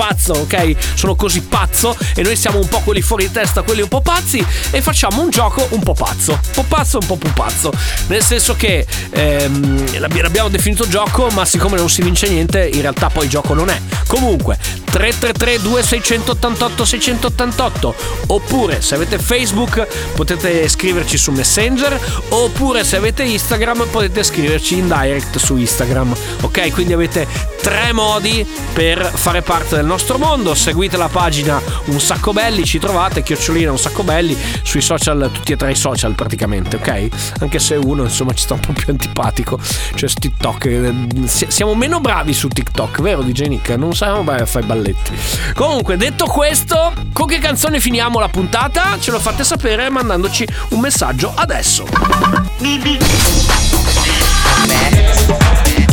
Pazzo, 0.10 0.18
sono 0.18 0.19
pazzo, 0.30 0.34
ok? 0.34 0.76
Sono 0.94 1.16
così 1.16 1.42
pazzo 1.42 1.96
e 2.16 2.22
noi 2.22 2.36
siamo 2.36 2.60
un 2.60 2.68
po' 2.68 2.80
quelli 2.80 3.02
fuori 3.02 3.28
di 3.28 3.32
testa, 3.32 3.62
quelli 3.62 3.82
un 3.82 3.88
po' 3.88 4.02
pazzi 4.02 4.46
e 4.72 4.82
facciamo 4.82 5.22
un 5.22 5.30
gioco 5.30 5.68
un 5.72 5.82
po' 5.82 5.94
pazzo, 5.94 6.32
un 6.32 6.52
po' 6.54 6.66
pazzo, 6.68 7.00
un 7.00 7.08
po' 7.08 7.16
pupazzo. 7.16 7.72
Nel 8.08 8.24
senso 8.24 8.56
che 8.56 8.86
ehm, 9.12 10.00
l'abbi- 10.00 10.22
l'abbiamo 10.22 10.50
definito 10.50 10.88
gioco, 10.88 11.28
ma 11.30 11.46
siccome 11.46 11.78
non 11.78 11.90
si 11.90 12.02
vince 12.02 12.28
niente, 12.28 12.68
in 12.72 12.82
realtà 12.82 13.10
poi 13.10 13.28
gioco 13.28 13.54
non 13.54 13.70
è. 13.70 13.80
Comunque, 14.08 14.58
333 14.90 15.62
2688 15.62 16.86
688 16.86 17.96
oppure 18.28 18.82
se 18.82 18.96
avete 18.96 19.20
Facebook 19.20 19.88
potete 20.16 20.68
scriverci 20.68 21.18
su 21.18 21.32
Messenger 21.32 22.00
oppure 22.30 22.84
se 22.84 22.96
avete 22.96 23.24
Instagram 23.24 23.88
potete 23.92 24.24
scriverci 24.24 24.78
in 24.78 24.88
direct 24.88 25.38
su 25.38 25.58
Instagram. 25.58 26.16
Ok, 26.42 26.72
quindi 26.72 26.94
avete 26.94 27.28
tre 27.62 27.92
modi 27.94 28.46
per 28.74 29.12
fare 29.14 29.42
parte 29.42 29.76
del 29.76 29.86
nostro 29.86 30.18
mondo. 30.20 30.54
Seguite 30.54 30.98
la 30.98 31.08
pagina 31.08 31.62
Un 31.86 32.00
Sacco 32.00 32.32
Belli, 32.34 32.64
ci 32.66 32.78
trovate, 32.80 33.24
chiocciolina 33.24 33.72
Un 33.72 33.80
Sacco 33.80 34.04
Belli 34.04 34.38
sui 34.64 34.82
social, 34.82 35.30
tutti 35.34 35.54
e 35.54 35.56
tre 35.56 35.72
i 35.72 35.76
social 35.76 36.14
praticamente, 36.14 36.76
ok? 36.76 37.08
Anche 37.40 37.60
se 37.60 37.76
uno 37.76 38.04
insomma 38.04 38.34
ci 38.34 38.44
sta 38.44 38.54
un 38.54 38.60
po' 38.60 38.74
più 38.74 38.86
antipatico, 38.90 39.60
cioè 39.96 40.10
TikTok. 40.10 40.94
si- 41.26 41.48
Siamo 41.50 41.74
meno 41.76 42.00
bravi 42.00 42.34
su 42.34 42.48
TikTok, 42.48 43.02
vero 43.02 43.22
DJ 43.24 43.48
Nick? 43.48 43.70
Non 43.70 43.94
siamo 43.96 44.24
bravi 44.24 44.42
a 44.42 44.46
fare 44.46 44.66
balletti. 44.66 45.12
Comunque, 45.56 45.98
detto 45.98 46.26
questo, 46.26 46.94
con 47.14 47.26
che 47.28 47.40
canzone 47.40 47.80
finiamo 47.80 48.20
la 48.20 48.28
puntata? 48.30 48.98
Ce 49.00 49.12
lo 49.12 49.20
fate 49.20 49.44
sapere 49.44 49.90
mandandoci 49.90 50.48
un 50.70 50.80
messaggio 50.80 51.32
adesso. 51.36 51.86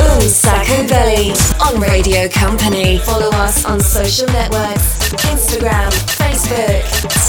Un 0.09 0.29
Sacco 0.29 0.87
Belly 0.87 1.33
on 1.61 1.81
Radio 1.81 2.29
Company. 2.29 2.99
Follow 2.99 3.31
us 3.31 3.65
on 3.65 3.81
social 3.81 4.27
networks 4.29 5.11
Instagram, 5.27 5.91
Facebook, 6.17 6.83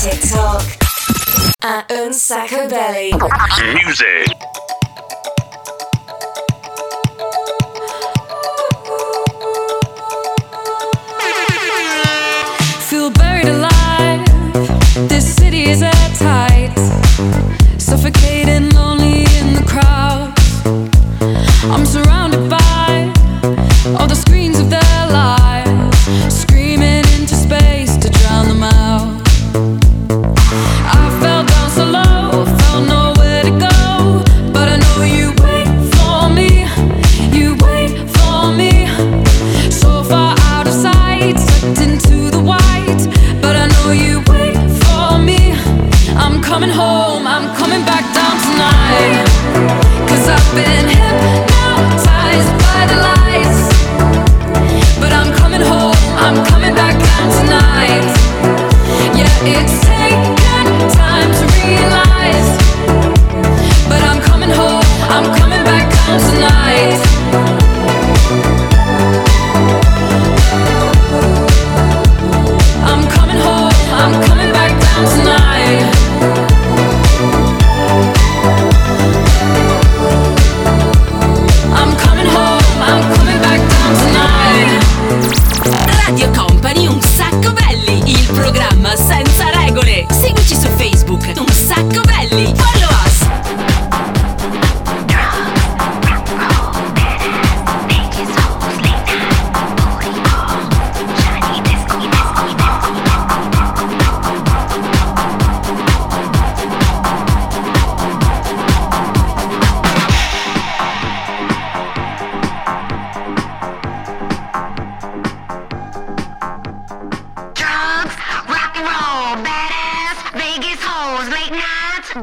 TikTok. 0.04 0.64
At 1.64 1.92
Un 1.92 2.14
Sacco 2.14 2.70
Belly. 2.70 3.12
Music. 3.74 4.28
Feel 12.90 13.10
buried 13.12 13.48
alive. 13.48 14.26
This 15.10 15.36
city 15.36 15.64
is 15.64 15.82
airtight. 15.82 16.78
Suffocating, 17.80 18.28
lonely 18.28 18.37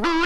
Bye. 0.01 0.24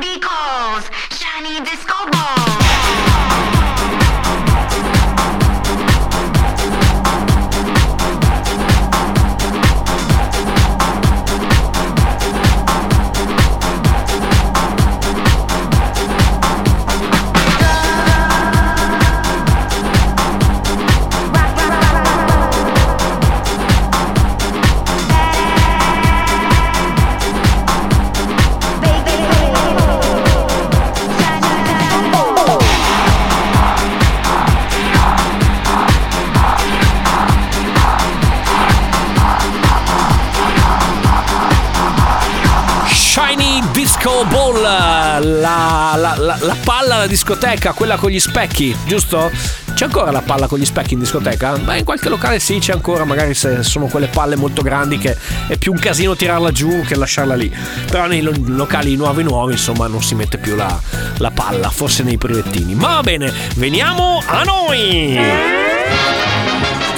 La, 45.29 45.95
la- 45.97 46.17
la- 46.17 46.39
la 46.41 46.57
palla 46.65 46.95
alla 46.97 47.07
discoteca, 47.07 47.73
quella 47.73 47.97
con 47.97 48.11
gli 48.11 48.19
specchi, 48.21 48.75
giusto? 48.87 49.31
C'è 49.75 49.85
ancora 49.85 50.11
la 50.11 50.23
palla 50.23 50.49
con 50.49 50.59
gli 50.59 50.65
specchi 50.65 50.95
in 50.95 51.01
discoteca? 51.01 51.57
Beh, 51.57 51.79
in 51.79 51.85
qualche 51.85 52.09
locale 52.09 52.41
sì, 52.41 52.59
c'è 52.59 52.73
ancora, 52.73 53.05
magari 53.05 53.33
se 53.35 53.63
sono 53.63 53.87
quelle 53.87 54.09
palle 54.09 54.35
molto 54.35 54.63
grandi 54.63 54.99
che 54.99 55.17
è 55.47 55.57
più 55.57 55.71
un 55.73 55.79
casino 55.79 56.17
tirarla 56.17 56.51
giù 56.51 56.83
che 56.85 56.97
lasciarla 56.97 57.35
lì. 57.37 57.55
Però 57.89 58.07
nei 58.07 58.21
lo- 58.21 58.33
locali 58.47 58.97
nuovi 58.97 59.23
nuovi, 59.23 59.53
insomma, 59.53 59.87
non 59.87 60.03
si 60.03 60.15
mette 60.17 60.39
più 60.39 60.57
la, 60.57 60.81
la 61.19 61.31
palla, 61.31 61.71
forse 61.71 62.03
nei 62.03 62.19
privettini. 62.19 62.75
Ma 62.75 62.95
va 62.95 63.03
bene, 63.03 63.33
veniamo 63.55 64.21
a 64.27 64.43
noi! 64.43 66.18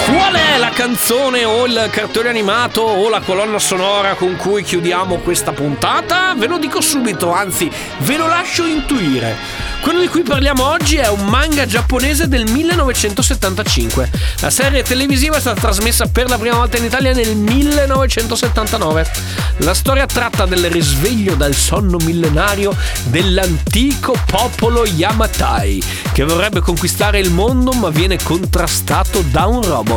Qual 0.05 0.33
è 0.33 0.57
la 0.57 0.69
canzone 0.69 1.45
o 1.45 1.65
il 1.65 1.89
cartone 1.91 2.29
animato 2.29 2.81
o 2.81 3.09
la 3.09 3.21
colonna 3.21 3.59
sonora 3.59 4.15
con 4.15 4.35
cui 4.35 4.63
chiudiamo 4.63 5.17
questa 5.17 5.51
puntata? 5.51 6.33
Ve 6.35 6.47
lo 6.47 6.57
dico 6.57 6.81
subito, 6.81 7.31
anzi, 7.31 7.69
ve 7.99 8.17
lo 8.17 8.27
lascio 8.27 8.65
intuire. 8.65 9.69
Quello 9.81 9.99
di 9.99 10.07
cui 10.07 10.21
parliamo 10.21 10.63
oggi 10.63 10.97
è 10.97 11.07
un 11.07 11.25
manga 11.25 11.65
giapponese 11.65 12.27
del 12.27 12.49
1975. 12.49 14.09
La 14.41 14.51
serie 14.51 14.83
televisiva 14.83 15.37
è 15.37 15.39
stata 15.39 15.59
trasmessa 15.59 16.05
per 16.05 16.29
la 16.29 16.37
prima 16.37 16.57
volta 16.57 16.77
in 16.77 16.83
Italia 16.83 17.13
nel 17.13 17.35
1979. 17.35 19.09
La 19.57 19.73
storia 19.73 20.05
tratta 20.05 20.45
del 20.45 20.69
risveglio 20.69 21.33
dal 21.35 21.53
sonno 21.55 21.97
millenario 21.97 22.75
dell'antico 23.05 24.15
popolo 24.25 24.85
Yamatai, 24.85 25.83
che 26.11 26.23
vorrebbe 26.25 26.59
conquistare 26.59 27.19
il 27.19 27.31
mondo 27.31 27.71
ma 27.71 27.89
viene 27.89 28.17
contrastato 28.21 29.23
da 29.31 29.45
un 29.45 29.63
robot. 29.63 29.90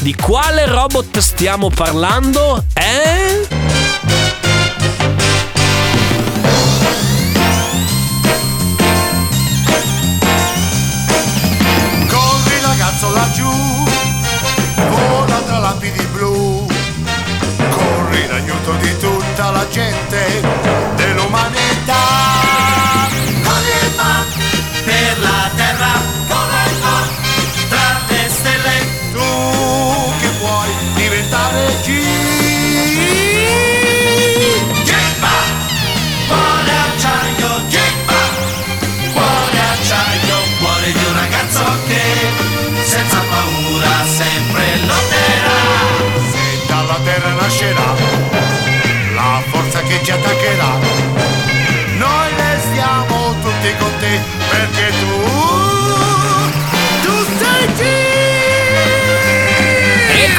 Di 0.00 0.14
quale 0.14 0.64
robot 0.66 1.18
stiamo 1.18 1.68
parlando? 1.68 2.64
Eh? 2.72 3.77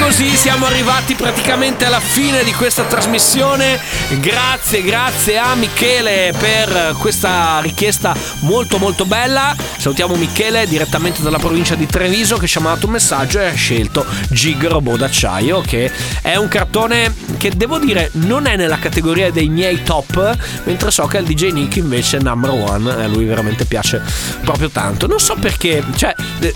Così 0.09 0.35
siamo 0.35 0.65
arrivati 0.65 1.13
praticamente 1.13 1.85
alla 1.85 1.99
fine 1.99 2.43
di 2.43 2.51
questa 2.51 2.83
trasmissione. 2.85 3.79
Grazie, 4.19 4.81
grazie 4.81 5.37
a 5.37 5.53
Michele 5.53 6.33
per 6.35 6.95
questa 6.97 7.59
richiesta 7.59 8.15
molto 8.39 8.79
molto 8.79 9.05
bella. 9.05 9.55
Salutiamo 9.77 10.15
Michele 10.15 10.65
direttamente 10.65 11.21
dalla 11.21 11.37
provincia 11.37 11.75
di 11.75 11.85
Treviso 11.85 12.37
che 12.37 12.47
ci 12.47 12.57
ha 12.57 12.61
mandato 12.61 12.87
un 12.87 12.93
messaggio 12.93 13.39
e 13.39 13.45
ha 13.49 13.53
scelto 13.53 14.03
Gig 14.29 14.65
Robot 14.65 14.97
d'acciaio 14.97 15.61
che 15.61 15.91
è 16.23 16.35
un 16.37 16.47
cartone 16.47 17.13
che 17.37 17.51
devo 17.55 17.77
dire 17.77 18.09
non 18.13 18.47
è 18.47 18.55
nella 18.55 18.79
categoria 18.79 19.29
dei 19.31 19.47
miei 19.47 19.83
top, 19.83 20.35
mentre 20.63 20.89
so 20.89 21.05
che 21.05 21.19
il 21.19 21.25
DJ 21.25 21.51
Nick 21.51 21.75
invece 21.75 22.17
è 22.17 22.21
number 22.21 22.49
one 22.49 22.89
a 22.89 23.05
lui 23.05 23.25
veramente 23.25 23.65
piace 23.65 24.01
proprio 24.41 24.69
tanto. 24.69 25.05
Non 25.05 25.19
so 25.19 25.35
perché, 25.35 25.83
cioè 25.95 26.15
eh, 26.39 26.55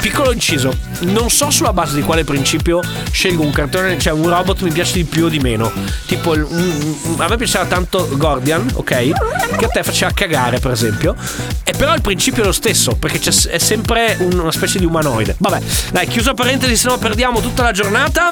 Piccolo 0.00 0.32
inciso, 0.32 0.72
non 1.00 1.28
so 1.28 1.50
sulla 1.50 1.72
base 1.72 1.94
di 1.94 2.02
quale 2.02 2.24
principio 2.24 2.80
scelgo 3.10 3.42
un 3.42 3.50
cartone, 3.50 3.98
cioè 3.98 4.12
un 4.12 4.28
robot 4.28 4.62
mi 4.62 4.70
piace 4.70 4.94
di 4.94 5.04
più 5.04 5.24
o 5.24 5.28
di 5.28 5.38
meno. 5.40 5.70
Tipo, 6.06 6.32
a 6.32 7.28
me 7.28 7.36
piaceva 7.36 7.64
tanto 7.66 8.08
Gordian, 8.12 8.66
ok? 8.74 8.86
Che 9.58 9.64
a 9.64 9.68
te 9.68 9.82
faceva 9.82 10.10
cagare, 10.12 10.60
per 10.60 10.70
esempio. 10.70 11.14
E 11.64 11.72
però 11.76 11.94
il 11.94 12.00
principio 12.00 12.42
è 12.42 12.46
lo 12.46 12.52
stesso, 12.52 12.94
perché 12.96 13.18
è 13.50 13.58
sempre 13.58 14.16
un- 14.20 14.38
una 14.38 14.52
specie 14.52 14.78
di 14.78 14.84
umanoide. 14.86 15.34
Vabbè, 15.38 15.60
dai, 15.92 16.06
chiuso 16.06 16.32
parentesi, 16.32 16.76
se 16.76 16.88
no 16.88 16.96
perdiamo 16.96 17.40
tutta 17.40 17.62
la 17.64 17.72
giornata. 17.72 18.30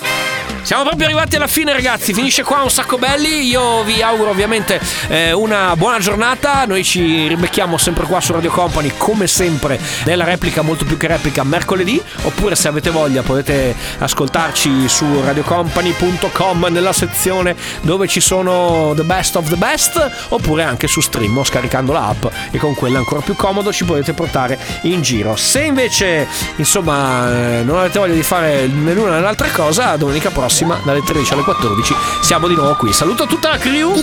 Siamo 0.62 0.82
proprio 0.82 1.06
arrivati 1.06 1.36
alla 1.36 1.46
fine, 1.46 1.72
ragazzi. 1.72 2.12
Finisce 2.12 2.42
qua 2.42 2.62
un 2.62 2.70
sacco 2.70 2.98
belli. 2.98 3.46
Io 3.46 3.84
vi 3.84 4.02
auguro 4.02 4.30
ovviamente 4.30 4.80
eh, 5.08 5.30
una 5.32 5.76
buona 5.76 6.00
giornata. 6.00 6.64
Noi 6.64 6.82
ci 6.82 7.28
ribecchiamo 7.28 7.76
sempre 7.78 8.04
qua 8.06 8.20
su 8.20 8.32
Radio 8.32 8.50
Company, 8.50 8.92
come 8.96 9.28
sempre, 9.28 9.78
nella 10.04 10.24
replica 10.24 10.62
molto 10.62 10.84
più 10.84 10.96
che 10.96 11.06
replica 11.06 11.44
mercoledì. 11.56 12.00
Oppure, 12.22 12.54
se 12.54 12.68
avete 12.68 12.90
voglia, 12.90 13.22
potete 13.22 13.74
ascoltarci 13.98 14.88
su 14.88 15.04
radiocompany.com 15.22 16.66
nella 16.70 16.92
sezione 16.92 17.56
dove 17.80 18.06
ci 18.06 18.20
sono 18.20 18.92
The 18.94 19.04
Best 19.04 19.36
of 19.36 19.48
the 19.48 19.56
Best. 19.56 20.26
Oppure 20.28 20.62
anche 20.62 20.86
su 20.86 21.00
stream 21.00 21.38
o 21.38 21.44
scaricando 21.44 21.92
l'app. 21.92 22.26
E 22.50 22.58
con 22.58 22.74
quella 22.74 22.98
ancora 22.98 23.20
più 23.20 23.34
comodo 23.34 23.72
ci 23.72 23.84
potete 23.84 24.12
portare 24.12 24.58
in 24.82 25.00
giro. 25.02 25.36
Se 25.36 25.62
invece, 25.62 26.26
insomma, 26.56 27.30
eh, 27.30 27.62
non 27.62 27.78
avete 27.78 27.98
voglia 27.98 28.14
di 28.14 28.22
fare 28.22 28.66
né 28.66 28.92
l'una 28.92 29.12
né 29.12 29.20
l'altra 29.20 29.48
cosa, 29.48 29.96
domenica 29.96 30.30
prossima 30.30 30.78
dalle 30.84 31.02
13 31.02 31.32
alle 31.32 31.42
14 31.42 31.94
siamo 32.20 32.48
di 32.48 32.54
nuovo 32.54 32.74
qui. 32.74 32.92
Saluto 32.92 33.26
tutta 33.26 33.50
la 33.50 33.58
crew. 33.58 33.94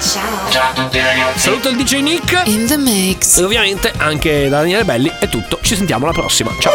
Ciao. 0.00 0.50
Ciao 0.50 0.70
a 0.70 0.72
tutti 0.74 0.98
ragazzi. 0.98 1.38
Saluto 1.38 1.68
il 1.70 1.76
DJ 1.76 2.00
Nick. 2.00 2.42
In 2.44 2.66
the 2.66 2.76
mix. 2.76 3.38
E 3.38 3.44
ovviamente 3.44 3.92
anche 3.96 4.48
da 4.48 4.58
Daniele 4.58 4.84
Belli 4.84 5.12
è 5.18 5.28
tutto. 5.28 5.58
Ci 5.62 5.76
sentiamo 5.76 6.03
sentiamo 6.04 6.10
alla 6.10 6.12
prossima. 6.12 6.50
Ciao. 6.58 6.72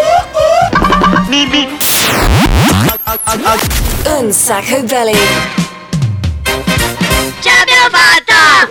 Un 4.19 4.31
sacco 4.31 4.81
belli. 4.83 5.17
Ce 7.39 7.49
l'abbiamo 7.49 7.89
fatta! 7.91 8.67